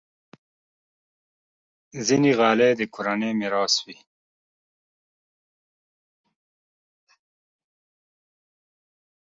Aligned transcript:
ځینې 2.07 2.31
غالۍ 2.39 2.71
د 2.79 2.81
کورنۍ 2.93 3.31
میراث 3.39 3.75
وي. 3.85 3.97